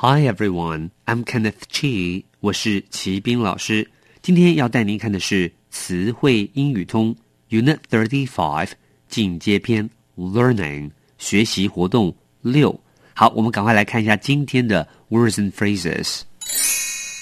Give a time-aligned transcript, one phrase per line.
[0.00, 2.24] Hi everyone, I'm Kenneth Chi.
[2.40, 3.90] 我是齐斌老师。
[4.20, 7.16] 今天要带您看的是词汇英语通
[7.50, 8.70] Unit Thirty Five
[9.08, 12.78] 进阶篇 Learning 学习活动六。
[13.14, 16.22] 好，我们赶快来看一下今天的 words and phrases。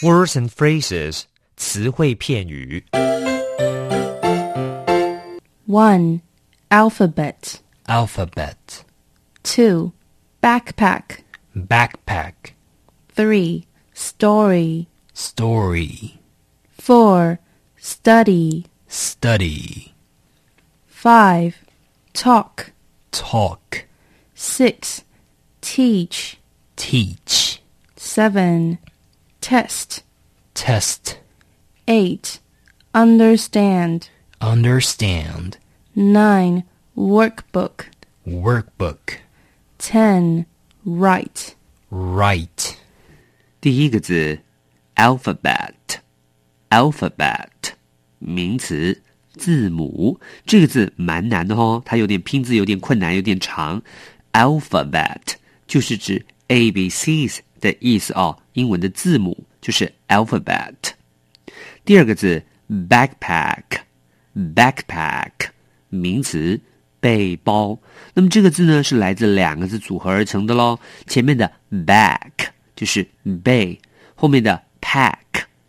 [0.02, 1.22] Words and phrases
[1.56, 2.84] 词汇片语。
[5.66, 6.20] 1.
[6.70, 7.54] Alphabet.
[7.86, 8.56] Alphabet,
[9.42, 9.92] Two.
[10.42, 11.18] Backpack.
[11.54, 12.34] backpack,
[13.19, 13.65] 3.
[13.93, 14.87] Story.
[15.13, 16.21] story,
[16.71, 17.39] Four.
[17.77, 18.65] Study.
[18.87, 19.93] study,
[20.87, 21.57] 5.
[22.13, 22.71] Talk.
[23.11, 23.83] talk,
[24.33, 25.03] Six.
[25.59, 26.37] Teach.
[26.77, 27.61] teach,
[27.97, 28.77] Seven.
[29.41, 30.03] Test.
[30.53, 31.19] test,
[31.89, 32.39] Eight.
[32.93, 34.07] Understand.
[34.39, 35.57] understand,
[35.93, 36.63] Nine.
[36.97, 37.87] Workbook.
[38.25, 39.17] workbook,
[39.77, 40.45] Ten.
[40.85, 41.55] Write.
[41.91, 42.78] write,
[43.61, 44.39] 第一个字
[44.95, 47.49] alphabet，alphabet
[48.19, 49.01] 名词
[49.33, 53.81] 字母，这个字蛮难的哦，它有点拼字有点困难，有点长。
[54.31, 55.33] alphabet
[55.67, 60.75] 就是指 A B C's 的意思哦，英文的字母就是 alphabet。
[61.83, 65.31] 第二个字 backpack，backpack
[65.89, 66.61] 名词
[67.01, 67.77] 背包。
[68.13, 70.79] 那么这个字呢是来自两个字组合而成的喽。
[71.07, 73.05] 前面的 back 就是
[73.43, 73.77] 背，
[74.15, 75.17] 后面的 pack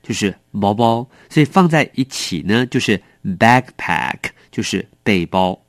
[0.01, 4.17] 就是包包，所以放在一起呢就是 backpack
[4.53, 5.61] 就是背包。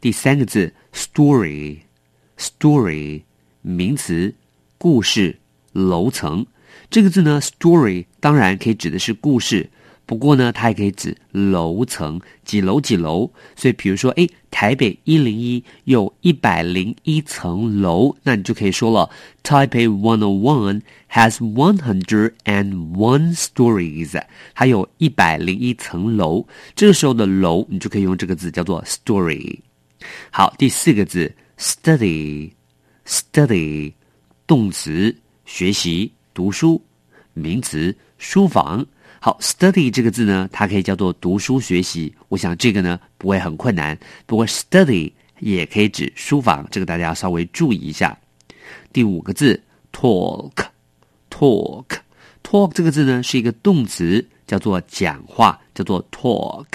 [0.00, 3.20] 第三个字 story，story
[3.60, 4.34] 名词
[4.78, 5.38] 故事
[5.72, 6.46] 楼层。
[6.88, 9.68] 这个字呢，story 当然可以指的是故事，
[10.12, 13.32] 不过呢，它也可以指楼层，几楼几楼。
[13.56, 19.08] 所以，比如说，哎，台北一零一有一百零一层楼，那你就可以说了
[19.42, 24.22] ，Taipei One O One has one hundred and one stories，
[24.54, 26.46] 它有一百零一层楼。
[26.76, 29.60] 这个时候的楼，你就可以用这个字叫做 story。
[30.30, 33.94] 好，第四个字 study，study
[34.46, 36.82] 动词学习读书，
[37.32, 38.84] 名词书房。
[39.20, 42.12] 好，study 这个字呢，它可以叫做读书学习。
[42.28, 43.96] 我想这个呢不会很困难。
[44.26, 48.18] 不过 study 也可以指书房，这个大家要稍微注意一下。
[48.92, 49.62] 第五个字
[49.92, 56.66] talk，talk，talk 这个字呢是一个动词，叫做讲话，叫做 talk。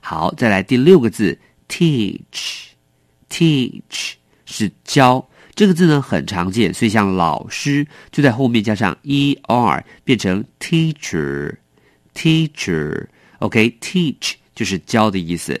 [0.00, 1.38] 好，再来第六个字
[1.68, 4.12] teach，teach
[4.44, 5.26] 是教。
[5.60, 13.08] 这个字呢很常见，所以像老师就在后面加上 er，变成 teacher，teacher。
[13.40, 15.60] OK，teach 就是教的意思。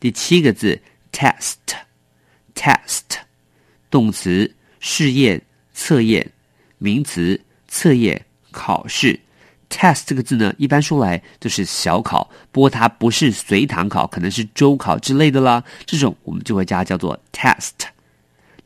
[0.00, 0.76] 第七个字
[1.12, 3.02] test，test
[3.88, 5.40] 动词试验、
[5.72, 6.28] 测验，
[6.78, 9.20] 名词测验、考试。
[9.70, 15.62] test 这个字呢，一般说来就是小考，不过它不是随堂考，可能是周考之类的啦。
[15.84, 17.70] 这种我们就会加叫做 test。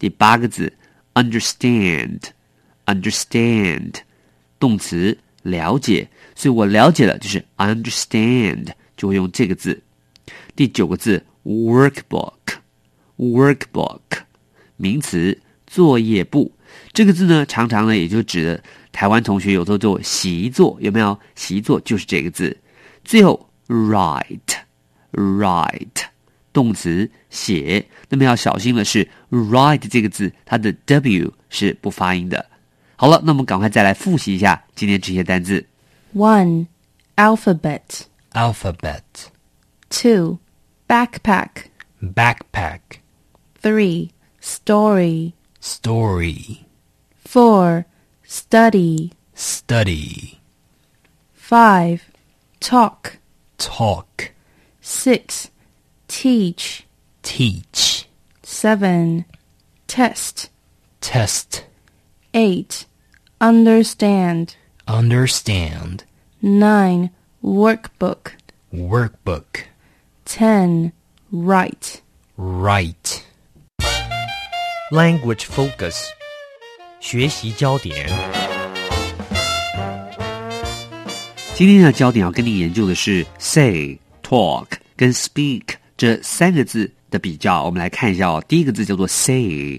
[0.01, 0.73] 第八个字
[1.15, 3.93] ，understand，understand，
[4.59, 8.67] 动词了解，所以我了解了就是 understand，
[8.97, 9.81] 就会用这个字。
[10.57, 14.01] 第九个字，workbook，workbook，
[14.77, 16.53] 名词作业簿。
[16.93, 18.63] 这个字呢，常常呢也就指的
[18.93, 21.19] 台湾同学有时候做习作，有没有？
[21.35, 22.57] 习作就是这个字。
[23.05, 26.10] 最后，write，write。
[26.53, 32.45] 动词写，那么要小心的是，write 这个字，它的 w 是不发音的。
[32.97, 35.67] 好了，那我们赶快再来复习一下今天这些单字。
[36.15, 36.67] 1.
[37.17, 38.03] Alphabet.
[38.33, 39.03] alphabet,
[39.91, 40.39] 2.
[40.89, 41.67] Backpack.
[42.01, 42.81] backpack,
[43.63, 44.11] 3.
[44.41, 45.35] Story.
[45.61, 46.65] story,
[47.25, 47.85] 4.
[48.27, 49.11] Study.
[49.35, 50.39] study,
[51.35, 52.01] 5.
[52.61, 53.19] Talk.
[53.59, 54.33] talk,
[54.81, 55.50] 6.
[56.10, 56.86] Teach.
[57.24, 58.08] teach,
[58.44, 59.26] 7.
[59.88, 60.50] Test.
[61.02, 61.66] test,
[62.34, 62.86] 8.
[63.42, 64.56] Understand.
[64.88, 66.04] understand,
[66.42, 67.10] 9.
[67.44, 68.32] Workbook.
[68.74, 69.64] workbook,
[70.26, 70.94] 10.
[71.32, 72.02] Write.
[72.38, 73.26] write.
[74.92, 76.06] Language focus
[77.00, 78.08] 学习焦点。
[81.56, 87.63] 今天的焦点要跟您研究的是 say、talk 跟 speak 这三个字的比较。
[87.63, 89.79] 我们来看一下哦，第一个字叫做 say。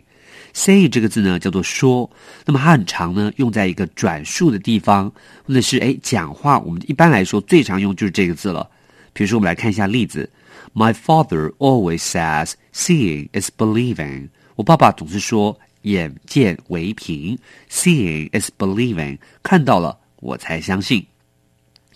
[0.54, 2.08] say 这个字呢叫做说，
[2.46, 5.12] 那么它很长呢，用在一个转述的地方，
[5.48, 6.60] 或者是哎讲话。
[6.60, 8.70] 我们一般来说最常用就是这个字了。
[9.14, 10.30] 比如说，我们来看一下例子
[10.76, 17.36] ：My father always says, "Seeing is believing." 我爸爸总是说“眼见为凭
[17.68, 21.04] ”，“Seeing is believing”，看到了我才相信。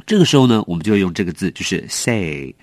[0.08, 2.56] 这个时候呢，我们就用这个字，就是 say。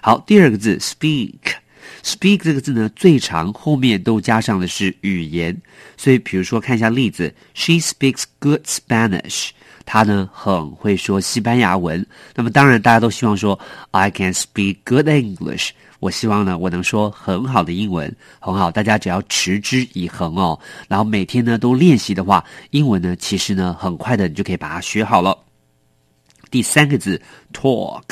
[0.00, 5.56] 好，第二个字 speak，speak 这个字呢，最长后面都加上的是语言，
[5.96, 9.50] 所以比如说看一下例子，She speaks good Spanish。
[9.84, 12.04] 她呢很会说西班牙文。
[12.34, 13.58] 那么当然，大家都希望说
[13.92, 15.70] I can speak good English。
[16.00, 18.70] 我希望呢，我能说很好的英文，很好。
[18.70, 20.58] 大家只要持之以恒哦，
[20.88, 25.38] 然后每天呢都练习的话，英文呢其实呢很快的你就可以把它学好了。
[26.50, 27.20] 第三个字
[27.52, 28.02] talk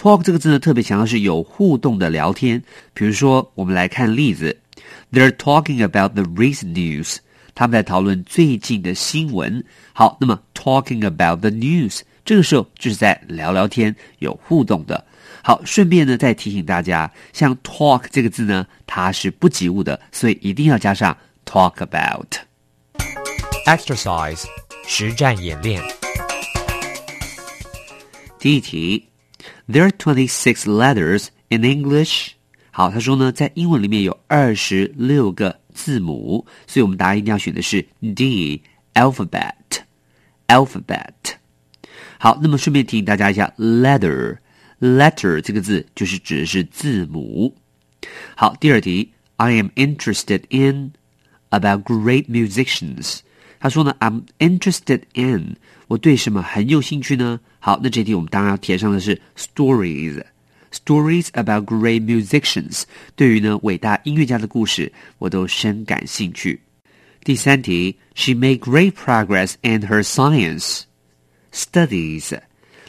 [0.00, 2.62] talk，talk 这个字呢特别强调是有互动的聊天。
[2.94, 4.56] 比如说，我们来看例子
[5.12, 7.18] ，They're talking about the recent news。
[7.54, 9.62] 他们在讨论最近的新闻。
[9.92, 15.04] 好，那么 talking about the news，这个时候就是在聊聊天，有互动的。
[15.42, 21.14] 好，顺便呢再提醒大家，像 talk 这个字呢，它是不及物的，所以一定要加上
[21.44, 22.36] talk about。
[23.66, 24.44] exercise
[24.86, 25.82] 实战演练。
[28.38, 29.06] 第一题
[29.67, 32.31] ，There are twenty six letters in English。
[32.71, 37.85] 好，他说呢，在英文里面有二十六个字母，所以我们答案一定要选的是
[38.15, 38.61] D
[38.93, 39.53] alphabet
[40.47, 41.35] alphabet。
[42.17, 44.37] 好，那么顺便提醒大家一下，letter
[44.79, 47.55] letter 这个字就是指的是字母。
[48.35, 50.93] 好，第二题，I am interested in
[51.49, 53.19] about great musicians。
[53.59, 55.55] 他说呢，I'm interested in，
[55.87, 57.39] 我对什么很有兴趣呢？
[57.59, 62.83] 好，那这题我们当然要填上的是 stories。Stories about great musicians，
[63.15, 66.59] 对于呢伟大音乐家的故事，我都深感兴趣。
[67.23, 70.81] 第三题，She made great progress in her science
[71.53, 72.37] studies。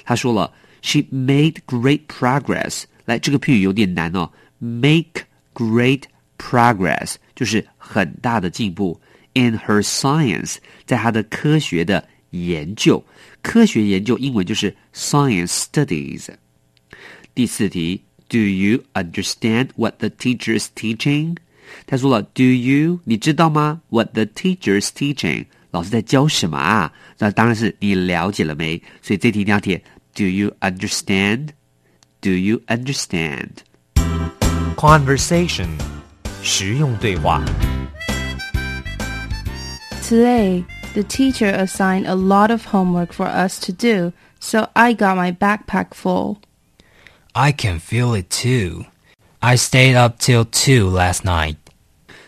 [0.04, 0.52] 他说了，
[0.82, 2.84] She made great progress。
[3.04, 4.32] 来，这个片语有点难哦。
[4.58, 5.22] Make
[5.54, 6.02] great
[6.38, 9.00] progress 就是很大的进步。
[9.34, 10.56] In her science，
[10.86, 13.04] 在她的科学的研究，
[13.42, 16.28] 科学研究英文就是 science studies。
[17.34, 21.36] 第四题，Do you understand what the teacher is teaching？
[21.86, 23.00] 他说了，Do you？
[23.04, 23.82] 你知道吗？
[23.90, 25.46] What the teacher is teaching？
[25.70, 26.92] 老师在教什么啊？
[27.18, 28.82] 那当然是你了解了没？
[29.02, 29.82] 所以这题一定要填
[30.14, 33.50] Do you understand？Do you understand？
[34.76, 35.68] conversation
[36.42, 37.44] 实用对话。
[40.10, 40.64] Today,
[40.94, 45.32] the teacher assigned a lot of homework for us to do, so I got my
[45.32, 46.38] backpack full.
[47.32, 48.86] I can feel it too.
[49.40, 51.56] I stayed up till 2 last night.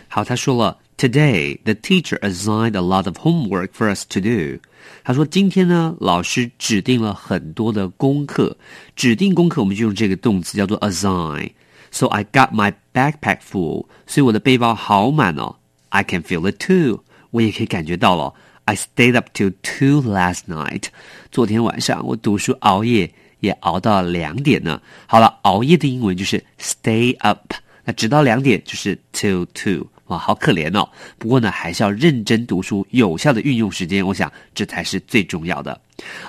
[0.09, 4.61] 好，他说了，Today the teacher assigned a lot of homework for us to do。
[5.05, 8.57] 他说今天呢，老师指定了很多的功课。
[8.97, 15.57] 指定功课，我们就用这个动词叫做 assign。So I got my backpack full，所以我的背包好满哦。
[15.91, 17.03] I can feel it too，
[17.34, 18.32] 我也可以感觉到了。
[18.66, 20.84] I stayed up till two last night，
[21.32, 24.80] 昨天晚上我读书熬夜也熬到两点呢。
[25.08, 29.88] 好了，熬夜的英文就是 stay up，那直到两点就是 till two。
[30.08, 30.88] 哇，好可怜哦！
[31.18, 35.80] 不过呢，还是要认真读书，有效的运用时间，我想这才是最重要的。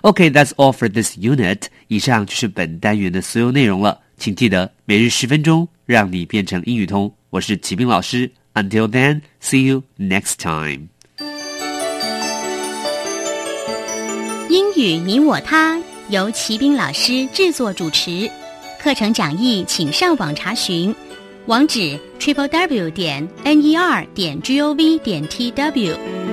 [0.03, 1.63] OK，that's、all for this unit。
[1.89, 7.13] 以上就是本单元的所有内容了，请记得每日十分钟，让你变成英语通。
[7.31, 10.94] 我是启斌老师，Until then，see you next time。
[14.77, 18.29] 语你我他由齐斌老师制作主持，
[18.83, 20.93] 课程讲义请上网查询，
[21.47, 26.24] 网址 triple w 点 n e r 点 g o v 点 t w。